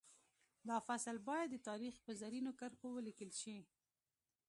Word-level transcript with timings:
دا 0.69 0.77
فصل 0.87 1.15
باید 1.29 1.47
د 1.51 1.57
تاریخ 1.69 1.93
په 2.05 2.11
زرینو 2.21 2.51
کرښو 2.59 2.87
ولیکل 2.93 3.29
شي 3.41 3.57